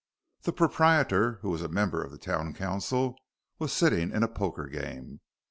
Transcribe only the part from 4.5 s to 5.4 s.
game.